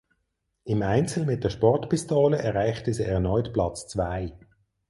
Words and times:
Im 0.63 0.81
Einzel 0.81 1.27
mit 1.27 1.43
der 1.43 1.51
Sportpistole 1.51 2.35
erreichte 2.39 2.91
sie 2.91 3.03
erneut 3.03 3.53
Platz 3.53 3.87
zwei. 3.87 4.33